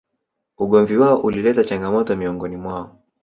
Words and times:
Ugomvi 0.57 0.97
wao 0.97 1.17
ulileta 1.19 1.63
changamoto 1.63 2.15
miongoni 2.15 2.57
mwao 2.57 2.99